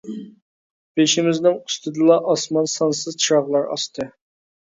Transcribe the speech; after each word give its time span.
بېشىمىزنىڭ 0.99 1.59
ئۈستىدىلا 1.59 2.17
ئاسمان 2.31 2.71
سانسىز 2.77 3.19
چىراغلار 3.25 3.67
ئاستى. 3.77 4.09